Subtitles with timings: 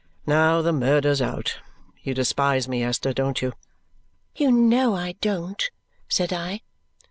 [0.25, 1.59] Now the murder's out;
[2.01, 3.53] you despise me, Esther, don't you?"
[4.35, 5.63] "You know I don't,"
[6.09, 6.61] said I.